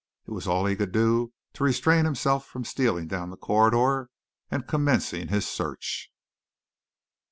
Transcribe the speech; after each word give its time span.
It 0.25 0.31
was 0.31 0.47
all 0.47 0.65
he 0.65 0.75
could 0.75 0.91
do 0.91 1.31
to 1.53 1.63
restrain 1.63 2.05
himself 2.05 2.47
from 2.47 2.65
stealing 2.65 3.05
down 3.07 3.29
the 3.29 3.37
corridor 3.37 4.09
and 4.49 4.65
commencing 4.67 5.27
his 5.27 5.47
search. 5.47 6.11